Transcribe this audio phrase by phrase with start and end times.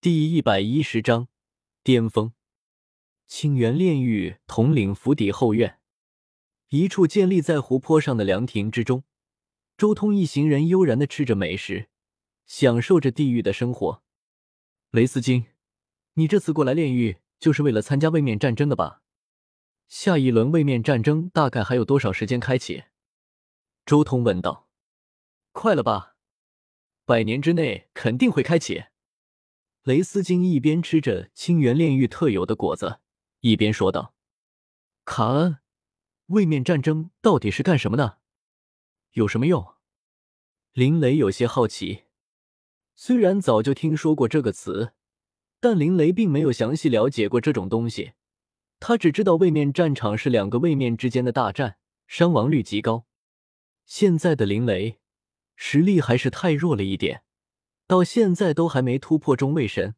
[0.00, 1.26] 第一百一十章
[1.82, 2.32] 巅峰。
[3.26, 5.80] 清源炼狱统领府邸后院，
[6.68, 9.02] 一处建立在湖泊上的凉亭之中，
[9.76, 11.88] 周通一行人悠然的吃着美食，
[12.46, 14.04] 享受着地狱的生活。
[14.92, 15.46] 雷斯金，
[16.14, 19.02] 你这次过来炼狱就是为了参加位面战争的吧？
[19.88, 22.84] 下一轮位面战争大概还有多少时间开启？
[23.84, 24.68] 周通问道。
[25.50, 26.14] 快了吧？
[27.04, 28.84] 百年之内肯定会开启。
[29.88, 33.00] 雷斯金一边吃着清源炼狱特有的果子，
[33.40, 34.12] 一边说道
[35.06, 35.60] ：“卡恩，
[36.26, 38.18] 位面战争到底是干什么的？
[39.12, 39.66] 有什么用？”
[40.74, 42.02] 林雷有些好奇。
[42.96, 44.92] 虽然早就听说过这个词，
[45.58, 48.12] 但林雷并没有详细了解过这种东西。
[48.80, 53.06] 他只知道位面战场是两个位面之间的大战，伤亡率极高。
[53.86, 54.98] 现在的林雷
[55.56, 57.22] 实力还是太弱了一点。
[57.88, 59.94] 到现在都还没突破中位神，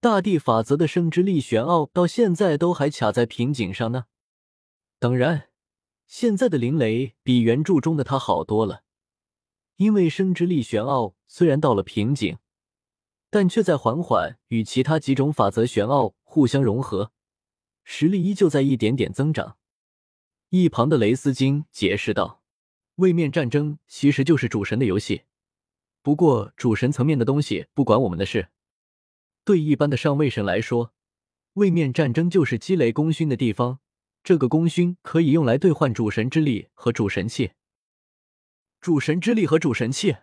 [0.00, 4.06] 大地法则的生之力玄奥到现在都还卡在瓶颈上呢。
[4.98, 5.50] 当然，
[6.06, 8.82] 现在的林雷比原著中的他好多了，
[9.76, 12.38] 因为生之力玄奥虽然到了瓶颈，
[13.28, 17.12] 但却在缓缓与其他几种法则玄奥互相融合，
[17.84, 19.58] 实力依旧在一点点增长。
[20.48, 22.42] 一旁的雷斯金解释道
[22.96, 25.24] ：“位面战争其实就是主神的游戏。”
[26.08, 28.48] 不过，主神层面的东西不管我们的事。
[29.44, 30.94] 对一般的上位神来说，
[31.52, 33.80] 位面战争就是积累功勋的地方。
[34.24, 37.50] 这个功勋可以用来兑换主神之力和主神器。
[38.80, 40.16] 主神之力和主神器，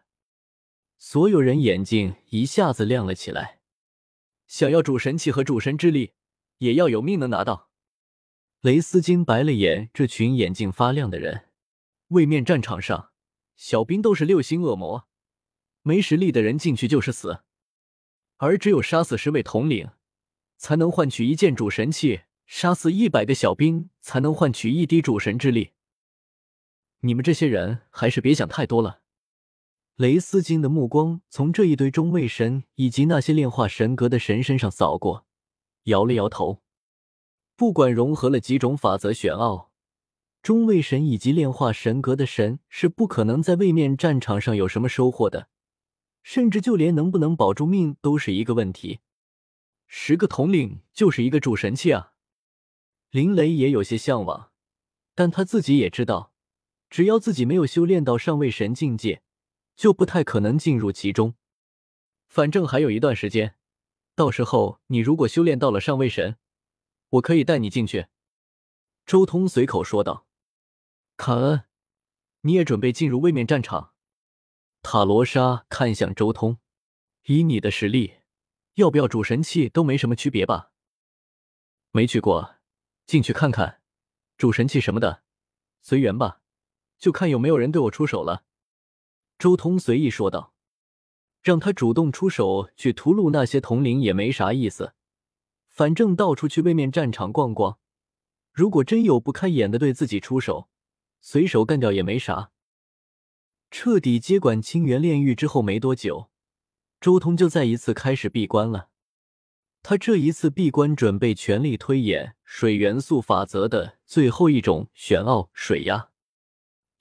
[0.97, 3.59] 所有人眼睛一下子亮了起来。
[4.47, 6.13] 想要主神器和主神之力，
[6.57, 7.69] 也要有命能拿到。
[8.61, 11.49] 雷斯金白了眼这群眼睛发亮的人。
[12.07, 13.11] 位面战场上，
[13.55, 15.07] 小兵都是六星恶魔。
[15.87, 17.41] 没实力的人进去就是死，
[18.37, 19.91] 而只有杀死十位统领，
[20.57, 25.73] 才能换取一件主神器；杀死一百个小兵，才能换取一滴主神之力。
[27.01, 29.01] 你们这些人还是别想太多了。
[29.95, 35.27] 雷斯金的目光从这一堆中位神以及那些炼化神格的神身上扫过，
[35.83, 36.63] 摇了摇头。
[37.55, 39.71] 不管融合了几种法则玄奥，
[40.41, 45.49] 中位神以及炼化神格的神是不可能在位面战场上有什么收获的。
[46.25, 48.99] 甚至就连能不能保住命都是一个问题。
[49.85, 52.13] 十个统领就是一个主神器啊！
[53.11, 54.51] 林雷也有些向往，
[55.13, 56.33] 但他自己也知道，
[56.89, 59.21] 只要自己没有修炼到上位神境界，
[59.75, 61.35] 就不太可能进入其中。
[62.27, 63.55] 反正还有一段时间，
[64.15, 66.37] 到时候你如果修炼到了上位神，
[67.09, 68.07] 我可以带你进去。”
[69.05, 70.25] 周通随口说道。
[71.17, 71.65] “卡恩，
[72.41, 73.91] 你也准备进入位面战场？”
[74.87, 76.59] 塔罗莎看向周通，
[77.23, 78.17] 以你的实力，
[78.75, 80.69] 要不要主神器都没什么区别吧？
[81.89, 82.57] 没去过，
[83.07, 83.81] 进去看看，
[84.37, 85.23] 主神器什么的，
[85.81, 86.41] 随缘吧，
[86.99, 88.43] 就看有没有人对我出手了。
[89.39, 90.53] 周通随意说道。
[91.41, 94.93] 让他主动出手去屠戮那些统领也没啥意思，
[95.67, 97.79] 反正到处去位面战场逛逛，
[98.51, 100.69] 如果真有不开眼的对自己出手，
[101.21, 102.51] 随手干掉也没啥。
[103.71, 106.29] 彻底接管清源炼狱之后没多久，
[107.01, 108.89] 周通就再一次开始闭关了。
[109.83, 116.09] 他这一次闭关，准备全力推演水元素法则的最后一种玄奥——水压。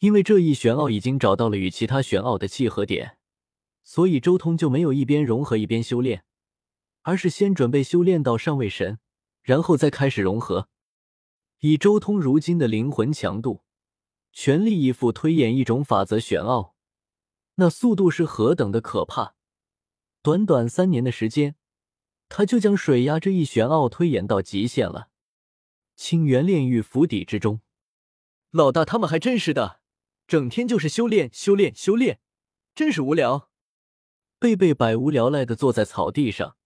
[0.01, 3.17] 因为这一玄奥已经找到了与其他玄奥的契合点，
[3.83, 6.25] 所以周通就没有一边融合一边修炼，
[7.03, 8.99] 而是先准备修炼到上位神，
[9.43, 10.69] 然后再开始融合。
[11.61, 13.63] 以周通如今的灵魂强度。
[14.37, 16.75] 全力以赴推演一种法则玄奥，
[17.55, 19.37] 那速度是何等的可怕！
[20.23, 21.55] 短短三年的时间，
[22.29, 25.09] 他就将水压这一玄奥推演到极限了。
[25.95, 27.61] 清源炼狱府邸之中，
[28.51, 29.81] 老大他们还真是的，
[30.27, 32.19] 整天就是修炼、修炼、修炼，
[32.75, 33.51] 真是无聊。
[34.41, 36.57] 贝贝百无聊赖的坐在草地上，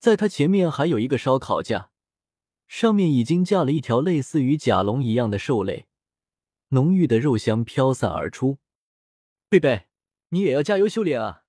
[0.00, 1.92] 在他前面还有一个烧烤架，
[2.66, 5.86] 上面已经架了一条类似于甲龙一样的兽类。
[6.70, 8.58] 浓郁的肉香飘散而出，
[9.48, 9.86] 贝贝，
[10.28, 11.44] 你也要加油修炼啊！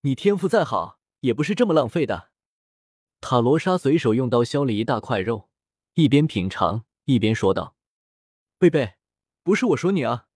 [0.00, 2.30] 你天赋再好，也不是这么浪费的。
[3.20, 5.48] 塔罗莎随手用刀削了一大块肉，
[5.94, 7.76] 一边品尝一边说道
[8.58, 8.94] ：“贝贝，
[9.44, 10.26] 不是我说你啊。”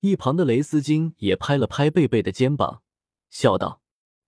[0.00, 2.82] 一旁的雷斯金也拍了拍贝贝的肩膀，
[3.30, 3.80] 笑道：“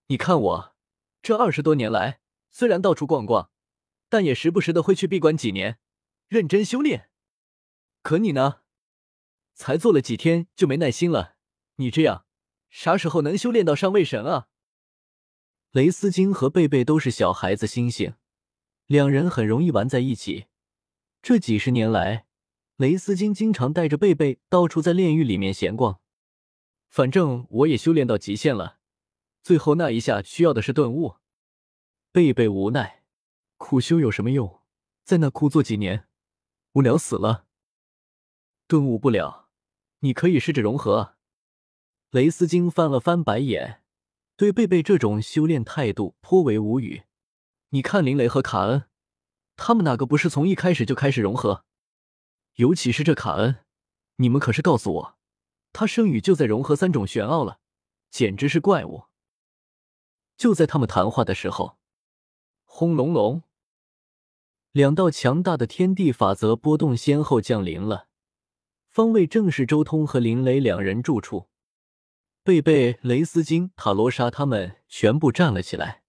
[0.06, 0.76] 你看我
[1.20, 3.50] 这二十多年来，虽然到处逛逛，
[4.08, 5.80] 但也时不时的会去闭关几年，
[6.28, 7.10] 认真修炼。
[8.02, 8.60] 可你呢？”
[9.56, 11.36] 才做了几天就没耐心了，
[11.76, 12.26] 你这样
[12.68, 14.48] 啥时候能修炼到上位神啊？
[15.72, 18.14] 雷斯金和贝贝都是小孩子心性，
[18.86, 20.46] 两人很容易玩在一起。
[21.22, 22.26] 这几十年来，
[22.76, 26.00] 雷斯金经常带着贝贝到处在炼狱里面闲逛。
[26.88, 28.78] 反正我也修炼到极限了，
[29.42, 31.16] 最后那一下需要的是顿悟。
[32.12, 33.02] 贝贝无奈，
[33.56, 34.62] 苦修有什么用？
[35.04, 36.06] 在那枯坐几年，
[36.72, 37.46] 无聊死了。
[38.66, 39.45] 顿悟不了，
[40.00, 41.14] 你可以试着融合。
[42.10, 43.82] 雷斯金翻了翻白眼，
[44.36, 47.02] 对贝贝这种修炼态度颇为无语。
[47.70, 48.84] 你看林雷和卡恩，
[49.56, 51.64] 他们哪个不是从一开始就开始融合？
[52.54, 53.64] 尤其是这卡恩，
[54.16, 55.18] 你们可是告诉我，
[55.72, 57.60] 他圣域就在融合三种玄奥了，
[58.10, 59.04] 简直是怪物。
[60.36, 61.78] 就在他们谈话的时候，
[62.64, 63.42] 轰隆隆，
[64.72, 68.08] 两道强大的天地法则波动先后降临了，
[68.96, 71.50] 方位正是周通和林雷两人住处。
[72.42, 76.02] 贝贝、雷斯金、塔罗莎他们全部站了起来。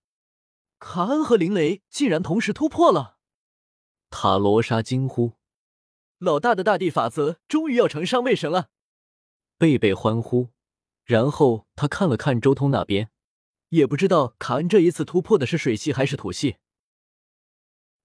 [0.80, 3.18] 卡恩和林雷竟然同时突破了！
[4.10, 5.34] 塔罗莎惊呼
[6.20, 8.70] ：“老大的大地法则终于要成上位神了！”
[9.60, 10.52] 贝贝欢呼，
[11.04, 13.12] 然后他看了看周通那边，
[13.68, 16.56] 也不知道卡恩这一次突破的是水系还是土系。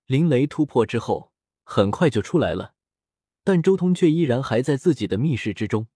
[0.06, 1.32] 林雷突破之后
[1.62, 2.75] 很快就出来了，
[3.44, 5.89] 但周通却依然还在自己的密室之中。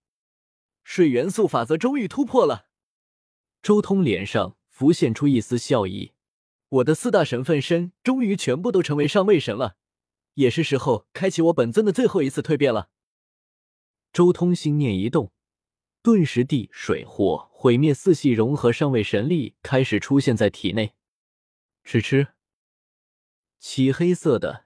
[0.83, 2.67] 水元素法则终于突破了，
[3.63, 6.13] 周通脸上浮现出一丝笑意。
[6.69, 9.77] 我的四大神分身终于全部都成为上位神了，
[10.35, 12.91] 也是时候开启我本尊的最后一次蜕变了。
[14.13, 15.33] 周通心念一动，
[16.03, 20.95] 顿时地、水、火毁灭四系融合上位神力开始出现在体内。
[21.85, 22.29] 吃吃，
[23.59, 24.66] 漆黑色的。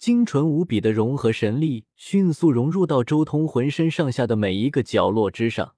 [0.00, 5.76] 精纯无比的融合神力迅速融入到周通浑身上下的每一个角落之上，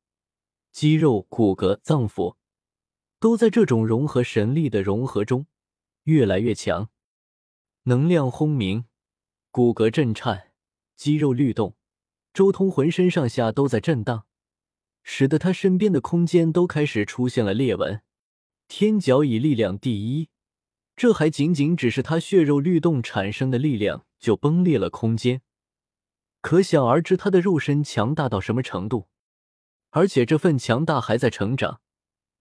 [0.71, 2.37] 肌肉、骨骼、脏腑
[3.19, 5.47] 都在这种融合神力的融合中
[6.05, 6.89] 越来越强。
[7.83, 8.85] 能量轰鸣，
[9.51, 10.53] 骨骼震颤，
[10.95, 11.75] 肌肉律动，
[12.33, 14.27] 周通浑身上下都在震荡，
[15.03, 18.01] 使得他身边的空间都开始出现了裂纹。
[18.69, 20.29] 天角以力量第一。
[20.95, 25.43] 这还仅仅只是他血肉律动产生的力量就崩裂了空间，
[26.41, 29.09] 可想而知他的肉身强大到什么程度。
[29.91, 31.81] 而且这份强大还在成长，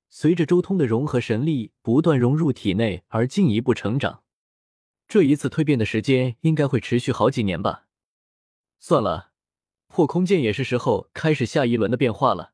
[0.10, 4.24] 随着周通的融合神力不断融入体内而进一步成长。
[5.08, 7.88] 这一次蜕变的时间应该会持续好几年吧？
[8.80, 9.32] 算了，
[9.88, 12.54] 破空剑也是时候开始下一轮的变化了。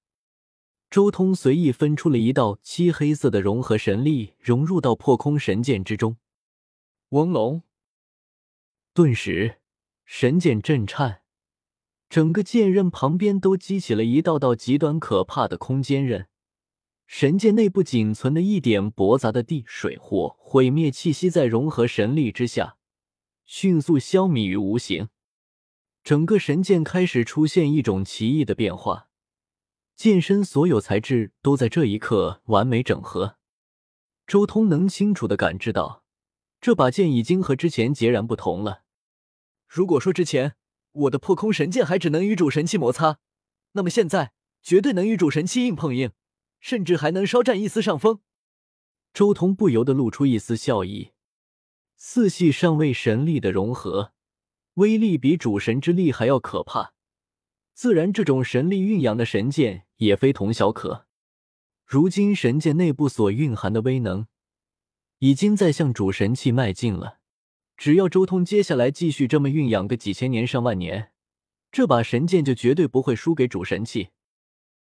[0.89, 6.18] 周通随意分出了一道漆黑色的融合神力，融入到破空神剑之中。
[7.10, 7.63] 嗡隆，
[8.94, 9.57] 顿时
[10.06, 11.22] 神剑震颤，
[12.10, 16.28] 整个剑刃旁边都激起了一道道极端可怕的空间刃。
[17.06, 22.78] 神剑内部仅存的一点驳杂的地水火毁灭气息，在融合神力之下
[23.45, 25.10] 迅速消弭于无形。
[26.04, 29.10] 整个神剑开始出现一种奇异的变化。
[29.97, 33.38] 剑身所有材质都在这一刻完美整合。
[34.27, 36.03] 周通能清楚的感知到，
[36.61, 38.83] 这把剑已经和之前截然不同了。
[39.67, 40.55] 如果说之前
[40.91, 43.17] 我的破空神剑还只能与主神器摩擦，
[43.71, 46.11] 那么现在绝对能与主神器硬碰硬，
[46.59, 48.19] 甚至还能稍占一丝上风。
[49.15, 51.13] 周通不由得露出一丝笑意。
[51.95, 54.13] 四系上位神力的融合，
[54.75, 56.93] 威力比主神之力还要可怕。
[57.77, 61.05] 自然，这种神力蕴养的神剑也非同小可。
[61.86, 64.25] 如今神剑内部所蕴含的威能，
[65.19, 67.19] 已经在向主神器迈进了。
[67.75, 71.12] 只要周通接下来继续这么蕴养个几千年、上万年，
[71.72, 74.10] 这把神剑就绝对不会输给主神器。